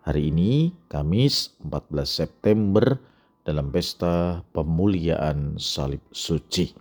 Hari 0.00 0.32
ini 0.32 0.72
Kamis 0.88 1.60
14 1.60 2.08
September 2.08 2.96
dalam 3.44 3.68
pesta 3.68 4.40
pemuliaan 4.56 5.60
salib 5.60 6.00
suci. 6.08 6.72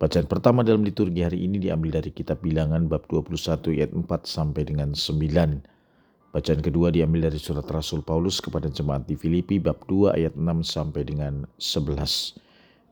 Bacaan 0.00 0.24
pertama 0.24 0.64
dalam 0.64 0.88
liturgi 0.88 1.20
hari 1.20 1.44
ini 1.44 1.60
diambil 1.60 2.00
dari 2.00 2.08
kitab 2.16 2.40
Bilangan 2.40 2.88
bab 2.88 3.04
21 3.12 3.76
ayat 3.76 3.92
4 3.92 4.08
sampai 4.24 4.62
dengan 4.64 4.96
9. 4.96 6.32
Bacaan 6.32 6.60
kedua 6.64 6.88
diambil 6.88 7.28
dari 7.28 7.36
surat 7.36 7.68
Rasul 7.68 8.00
Paulus 8.00 8.40
kepada 8.40 8.72
jemaat 8.72 9.04
di 9.04 9.20
Filipi 9.20 9.60
bab 9.60 9.84
2 9.84 10.16
ayat 10.16 10.32
6 10.32 10.64
sampai 10.64 11.04
dengan 11.04 11.44
11. 11.60 12.40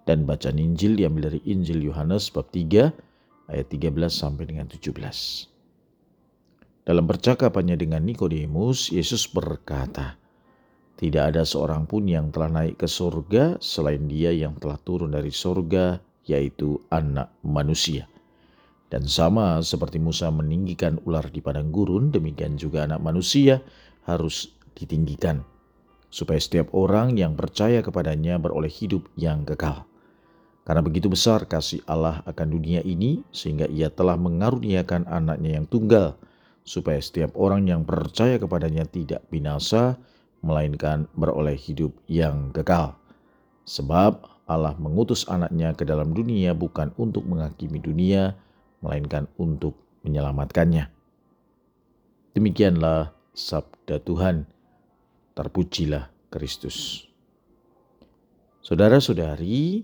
Dan 0.05 0.29
bacaan 0.29 0.61
Injil 0.61 1.01
diambil 1.01 1.33
dari 1.33 1.41
Injil 1.49 1.81
Yohanes 1.81 2.29
bab 2.29 2.53
3 2.53 2.93
ayat 3.49 3.67
13 3.73 3.97
sampai 4.13 4.45
dengan 4.45 4.69
17. 4.69 5.52
Dalam 6.83 7.07
percakapannya 7.07 7.79
dengan 7.79 8.03
Nikodemus, 8.03 8.91
Yesus 8.91 9.31
berkata, 9.31 10.19
"Tidak 10.99 11.23
ada 11.23 11.47
seorang 11.47 11.87
pun 11.87 12.11
yang 12.11 12.35
telah 12.35 12.51
naik 12.51 12.83
ke 12.83 12.91
surga 12.91 13.63
selain 13.63 14.11
Dia 14.11 14.35
yang 14.35 14.59
telah 14.59 14.83
turun 14.83 15.15
dari 15.15 15.31
surga, 15.31 16.03
yaitu 16.27 16.83
Anak 16.91 17.39
Manusia." 17.47 18.11
Dan 18.91 19.07
sama 19.07 19.63
seperti 19.63 20.03
Musa 20.03 20.35
meninggikan 20.35 20.99
ular 21.07 21.31
di 21.31 21.39
padang 21.39 21.71
gurun, 21.71 22.11
demikian 22.11 22.59
juga 22.59 22.83
Anak 22.83 22.99
Manusia 22.99 23.63
harus 24.03 24.51
ditinggikan, 24.75 25.47
supaya 26.11 26.43
setiap 26.43 26.75
orang 26.75 27.15
yang 27.15 27.39
percaya 27.39 27.79
kepadanya 27.79 28.43
beroleh 28.43 28.69
hidup 28.69 29.07
yang 29.15 29.47
kekal. 29.47 29.87
Karena 30.67 30.83
begitu 30.83 31.07
besar 31.07 31.47
kasih 31.47 31.79
Allah 31.87 32.27
akan 32.27 32.59
dunia 32.59 32.83
ini, 32.83 33.23
sehingga 33.31 33.71
Ia 33.71 33.87
telah 33.87 34.19
mengaruniakan 34.19 35.07
anaknya 35.07 35.63
yang 35.63 35.71
tunggal, 35.71 36.19
supaya 36.63 36.99
setiap 37.03 37.35
orang 37.35 37.67
yang 37.67 37.83
percaya 37.83 38.39
kepadanya 38.39 38.87
tidak 38.87 39.27
binasa, 39.29 39.99
melainkan 40.43 41.07
beroleh 41.15 41.55
hidup 41.55 41.95
yang 42.11 42.51
kekal. 42.51 42.99
Sebab 43.67 44.27
Allah 44.51 44.75
mengutus 44.79 45.27
anaknya 45.31 45.73
ke 45.73 45.87
dalam 45.87 46.11
dunia 46.11 46.53
bukan 46.53 46.91
untuk 46.99 47.23
menghakimi 47.27 47.79
dunia, 47.79 48.35
melainkan 48.83 49.31
untuk 49.39 49.79
menyelamatkannya. 50.03 50.91
Demikianlah 52.35 53.15
sabda 53.33 54.03
Tuhan. 54.03 54.45
Terpujilah 55.33 56.13
Kristus. 56.29 57.09
Saudara-saudari, 58.61 59.81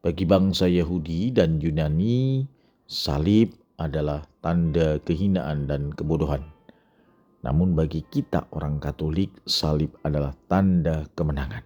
bagi 0.00 0.24
bangsa 0.24 0.64
Yahudi 0.64 1.28
dan 1.36 1.60
Yunani, 1.60 2.48
salib 2.88 3.59
adalah 3.80 4.28
tanda 4.44 5.00
kehinaan 5.00 5.64
dan 5.64 5.88
kebodohan. 5.96 6.44
Namun 7.40 7.72
bagi 7.72 8.04
kita 8.04 8.44
orang 8.52 8.76
Katolik, 8.76 9.32
salib 9.48 9.96
adalah 10.04 10.36
tanda 10.52 11.08
kemenangan. 11.16 11.64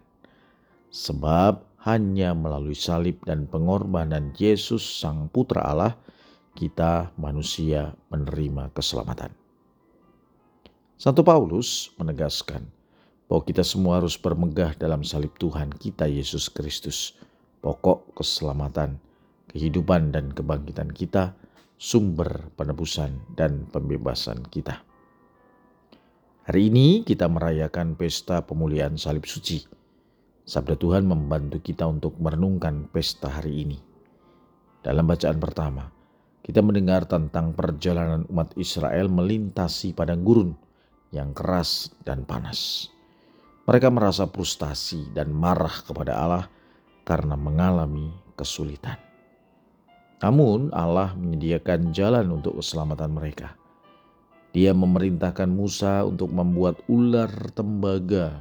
Sebab 0.95 1.83
hanya 1.83 2.31
melalui 2.31 2.79
salib 2.79 3.19
dan 3.27 3.51
pengorbanan 3.51 4.31
Yesus 4.39 4.87
Sang 4.87 5.27
Putra 5.27 5.67
Allah, 5.67 5.99
kita 6.55 7.11
manusia 7.19 7.99
menerima 8.15 8.71
keselamatan. 8.71 9.35
Satu 10.95 11.27
Paulus 11.27 11.91
menegaskan 11.99 12.71
bahwa 13.27 13.43
kita 13.43 13.67
semua 13.67 13.99
harus 13.99 14.15
bermegah 14.15 14.79
dalam 14.79 15.03
salib 15.03 15.35
Tuhan 15.43 15.75
kita 15.75 16.07
Yesus 16.07 16.47
Kristus, 16.47 17.19
pokok 17.59 18.15
keselamatan, 18.15 19.03
kehidupan 19.51 20.15
dan 20.15 20.31
kebangkitan 20.31 20.95
kita, 20.95 21.35
sumber 21.75 22.55
penebusan 22.55 23.35
dan 23.35 23.67
pembebasan 23.71 24.47
kita. 24.49 24.83
Hari 26.45 26.69
ini 26.69 27.03
kita 27.03 27.25
merayakan 27.27 27.97
pesta 27.97 28.45
pemulihan 28.45 28.95
salib 29.01 29.25
suci. 29.25 29.65
Sabda 30.45 30.77
Tuhan 30.77 31.09
membantu 31.09 31.57
kita 31.65 31.89
untuk 31.89 32.21
merenungkan 32.21 32.85
pesta 32.93 33.33
hari 33.33 33.65
ini. 33.65 33.79
Dalam 34.85 35.09
bacaan 35.09 35.41
pertama, 35.41 35.89
kita 36.45 36.61
mendengar 36.61 37.09
tentang 37.09 37.57
perjalanan 37.57 38.29
umat 38.29 38.53
Israel 38.61 39.09
melintasi 39.09 39.97
padang 39.97 40.21
gurun 40.21 40.53
yang 41.17 41.33
keras 41.33 41.89
dan 42.05 42.29
panas. 42.29 42.93
Mereka 43.65 43.89
merasa 43.89 44.29
frustasi 44.29 45.09
dan 45.17 45.33
marah 45.33 45.81
kepada 45.81 46.13
Allah 46.21 46.45
karena 47.09 47.33
mengalami 47.41 48.13
kesulitan. 48.37 49.14
Namun 50.25 50.73
Allah 50.73 51.13
menyediakan 51.21 51.93
jalan 51.93 52.33
untuk 52.33 52.57
keselamatan 52.57 53.13
mereka. 53.13 53.53
Dia 54.57 54.73
memerintahkan 54.73 55.53
Musa 55.53 56.01
untuk 56.09 56.33
membuat 56.33 56.81
ular 56.89 57.29
tembaga 57.53 58.41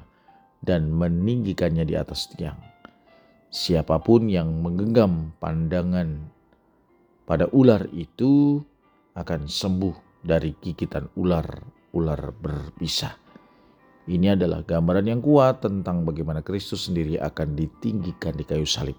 dan 0.64 0.96
meninggikannya 0.96 1.84
di 1.84 2.00
atas 2.00 2.32
tiang. 2.32 2.56
Siapa 3.52 4.00
pun 4.00 4.32
yang 4.32 4.64
menggenggam 4.64 5.36
pandangan 5.44 6.24
pada 7.28 7.52
ular 7.52 7.84
itu 7.92 8.64
akan 9.20 9.52
sembuh 9.52 10.24
dari 10.24 10.56
gigitan 10.64 11.12
ular-ular 11.20 12.32
berbisa. 12.32 13.12
Ini 14.08 14.40
adalah 14.40 14.64
gambaran 14.64 15.12
yang 15.12 15.20
kuat 15.20 15.60
tentang 15.68 16.08
bagaimana 16.08 16.40
Kristus 16.40 16.88
sendiri 16.88 17.20
akan 17.20 17.60
ditinggikan 17.60 18.40
di 18.40 18.48
kayu 18.48 18.64
salib 18.64 18.96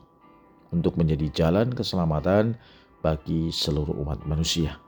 untuk 0.75 0.99
menjadi 0.99 1.31
jalan 1.31 1.71
keselamatan 1.71 2.59
bagi 2.99 3.55
seluruh 3.55 3.95
umat 4.03 4.27
manusia. 4.27 4.83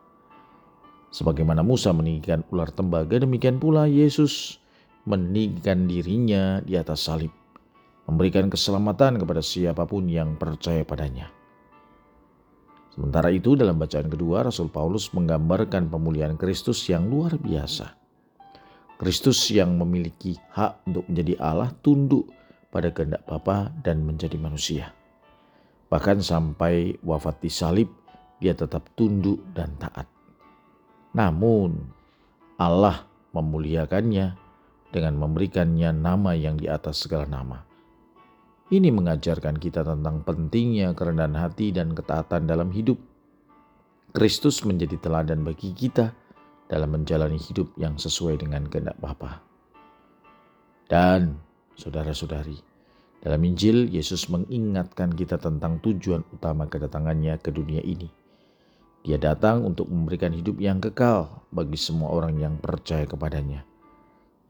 Sebagaimana 1.15 1.63
Musa 1.63 1.95
meninggikan 1.95 2.43
ular 2.51 2.69
tembaga, 2.75 3.23
demikian 3.23 3.63
pula 3.63 3.87
Yesus 3.87 4.59
meninggikan 5.07 5.87
dirinya 5.87 6.59
di 6.67 6.75
atas 6.75 7.07
salib, 7.07 7.31
memberikan 8.11 8.51
keselamatan 8.51 9.23
kepada 9.23 9.39
siapa 9.39 9.87
pun 9.87 10.11
yang 10.11 10.35
percaya 10.35 10.83
padanya. 10.83 11.31
Sementara 12.97 13.29
itu 13.29 13.55
dalam 13.55 13.77
bacaan 13.77 14.09
kedua 14.09 14.49
Rasul 14.49 14.73
Paulus 14.73 15.13
menggambarkan 15.13 15.93
pemulihan 15.93 16.35
Kristus 16.35 16.81
yang 16.89 17.13
luar 17.13 17.37
biasa. 17.37 17.93
Kristus 18.97 19.53
yang 19.53 19.77
memiliki 19.77 20.41
hak 20.57 20.89
untuk 20.89 21.05
menjadi 21.13 21.37
Allah 21.37 21.69
tunduk 21.85 22.33
pada 22.73 22.89
kehendak 22.89 23.29
Bapa 23.29 23.69
dan 23.85 24.01
menjadi 24.01 24.41
manusia. 24.41 24.96
Bahkan 25.87 26.19
sampai 26.19 26.99
wafat 27.03 27.39
di 27.43 27.51
salib, 27.51 27.89
dia 28.43 28.53
tetap 28.53 28.91
tunduk 28.99 29.39
dan 29.55 29.79
taat. 29.79 30.11
Namun, 31.15 31.79
Allah 32.59 33.07
memuliakannya 33.33 34.37
dengan 34.91 35.15
memberikannya 35.21 35.93
nama 35.93 36.33
yang 36.37 36.57
di 36.59 36.67
atas 36.67 37.05
segala 37.07 37.29
nama. 37.29 37.63
Ini 38.67 38.91
mengajarkan 38.91 39.63
kita 39.63 39.87
tentang 39.87 40.27
pentingnya 40.27 40.91
kerendahan 40.97 41.39
hati 41.39 41.71
dan 41.71 41.95
ketaatan 41.95 42.51
dalam 42.51 42.75
hidup. 42.75 42.99
Kristus 44.11 44.67
menjadi 44.67 44.99
teladan 44.99 45.47
bagi 45.47 45.71
kita 45.71 46.11
dalam 46.67 46.99
menjalani 46.99 47.39
hidup 47.39 47.71
yang 47.79 47.95
sesuai 47.95 48.43
dengan 48.43 48.67
kehendak 48.67 48.99
Bapa. 48.99 49.39
Dan 50.91 51.39
saudara-saudari, 51.79 52.59
dalam 53.25 53.41
Injil, 53.49 53.89
Yesus 53.89 54.29
mengingatkan 54.29 55.09
kita 55.11 55.41
tentang 55.41 55.81
tujuan 55.81 56.23
utama 56.37 56.69
kedatangannya 56.69 57.41
ke 57.41 57.49
dunia 57.49 57.81
ini. 57.81 58.13
Dia 59.07 59.17
datang 59.17 59.65
untuk 59.65 59.89
memberikan 59.89 60.35
hidup 60.35 60.59
yang 60.61 60.83
kekal 60.83 61.47
bagi 61.55 61.79
semua 61.79 62.13
orang 62.13 62.37
yang 62.37 62.55
percaya 62.59 63.07
kepadanya. 63.07 63.63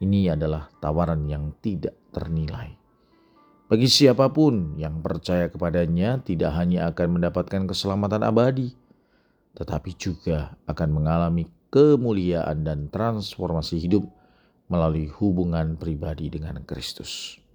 Ini 0.00 0.37
adalah 0.37 0.69
tawaran 0.81 1.25
yang 1.29 1.56
tidak 1.61 1.96
ternilai. 2.12 2.73
Bagi 3.67 3.88
siapa 3.88 4.29
pun 4.31 4.79
yang 4.79 5.00
percaya 5.00 5.49
kepadanya, 5.49 6.20
tidak 6.20 6.55
hanya 6.55 6.88
akan 6.93 7.19
mendapatkan 7.19 7.67
keselamatan 7.67 8.23
abadi, 8.23 8.76
tetapi 9.56 9.90
juga 9.96 10.55
akan 10.69 10.88
mengalami 11.02 11.49
kemuliaan 11.73 12.62
dan 12.64 12.93
transformasi 12.93 13.81
hidup 13.81 14.06
melalui 14.69 15.08
hubungan 15.11 15.75
pribadi 15.81 16.31
dengan 16.31 16.62
Kristus 16.62 17.45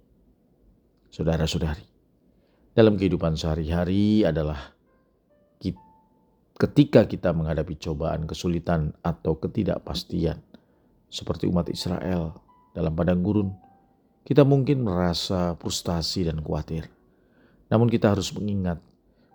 saudara-saudari. 1.12 1.84
Dalam 2.72 2.96
kehidupan 2.96 3.36
sehari-hari 3.36 4.24
adalah 4.24 4.72
ketika 6.62 7.10
kita 7.10 7.34
menghadapi 7.34 7.74
cobaan, 7.74 8.22
kesulitan, 8.22 8.94
atau 9.02 9.34
ketidakpastian, 9.34 10.38
seperti 11.10 11.50
umat 11.50 11.66
Israel 11.68 12.38
dalam 12.70 12.94
padang 12.94 13.18
gurun, 13.18 13.50
kita 14.22 14.46
mungkin 14.46 14.86
merasa 14.86 15.58
frustasi 15.58 16.30
dan 16.30 16.38
khawatir. 16.38 16.86
Namun 17.66 17.90
kita 17.90 18.14
harus 18.14 18.30
mengingat 18.30 18.78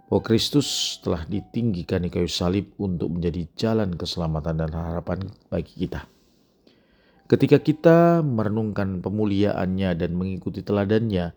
bahwa 0.07 0.23
Kristus 0.23 0.97
telah 1.03 1.27
ditinggikan 1.27 2.07
di 2.07 2.09
kayu 2.09 2.31
salib 2.31 2.71
untuk 2.79 3.11
menjadi 3.11 3.43
jalan 3.59 3.91
keselamatan 3.99 4.63
dan 4.63 4.71
harapan 4.71 5.27
bagi 5.51 5.83
kita. 5.83 6.07
Ketika 7.27 7.59
kita 7.59 8.23
merenungkan 8.23 9.03
pemuliaannya 9.03 9.99
dan 9.99 10.15
mengikuti 10.15 10.63
teladannya 10.63 11.35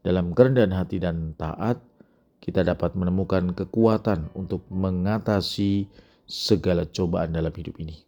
dalam 0.00 0.32
kerendahan 0.32 0.72
hati 0.72 1.00
dan 1.00 1.36
taat, 1.36 1.80
kita 2.40 2.64
dapat 2.64 2.96
menemukan 2.96 3.52
kekuatan 3.52 4.32
untuk 4.32 4.64
mengatasi 4.72 5.88
segala 6.24 6.88
cobaan 6.88 7.36
dalam 7.36 7.52
hidup 7.52 7.76
ini. 7.80 8.00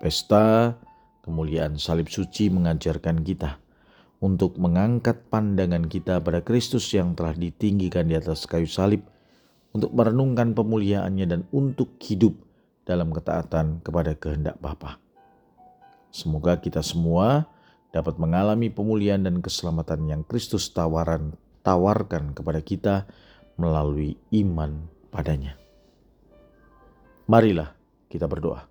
Pesta 0.00 0.74
kemuliaan 1.22 1.76
salib 1.76 2.08
suci 2.08 2.48
mengajarkan 2.48 3.22
kita 3.22 3.60
untuk 4.20 4.56
mengangkat 4.56 5.28
pandangan 5.28 5.86
kita 5.86 6.20
pada 6.20 6.44
Kristus 6.44 6.88
yang 6.92 7.16
telah 7.16 7.32
ditinggikan 7.36 8.08
di 8.08 8.16
atas 8.16 8.44
kayu 8.44 8.68
salib, 8.68 9.04
untuk 9.70 9.94
merenungkan 9.94 10.50
pemuliaannya 10.52 11.26
dan 11.30 11.40
untuk 11.54 11.94
hidup 12.02 12.34
dalam 12.82 13.14
ketaatan 13.14 13.78
kepada 13.86 14.18
kehendak 14.18 14.58
Bapa. 14.58 14.98
Semoga 16.10 16.58
kita 16.58 16.82
semua 16.82 17.46
dapat 17.90 18.18
mengalami 18.18 18.70
pemulihan 18.70 19.22
dan 19.22 19.42
keselamatan 19.42 20.06
yang 20.06 20.22
Kristus 20.22 20.70
tawaran 20.70 21.34
tawarkan 21.66 22.32
kepada 22.32 22.60
kita 22.62 22.94
melalui 23.60 24.16
iman 24.32 24.88
padanya. 25.12 25.58
Marilah 27.30 27.76
kita 28.10 28.26
berdoa. 28.26 28.66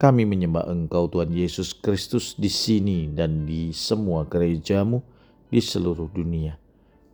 Kami 0.00 0.26
menyembah 0.26 0.66
Engkau 0.66 1.06
Tuhan 1.06 1.30
Yesus 1.30 1.76
Kristus 1.78 2.34
di 2.34 2.50
sini 2.50 3.06
dan 3.06 3.46
di 3.46 3.70
semua 3.70 4.26
gerejamu 4.26 4.98
di 5.46 5.62
seluruh 5.62 6.10
dunia. 6.10 6.58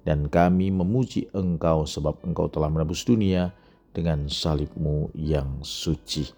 Dan 0.06 0.32
kami 0.32 0.72
memuji 0.72 1.28
Engkau 1.36 1.84
sebab 1.84 2.24
Engkau 2.24 2.48
telah 2.48 2.72
menebus 2.72 3.04
dunia 3.04 3.52
dengan 3.92 4.30
salibmu 4.30 5.12
yang 5.12 5.60
suci. 5.60 6.37